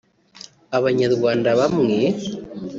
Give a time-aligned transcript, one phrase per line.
[0.77, 1.99] Abanyarwanda bamwe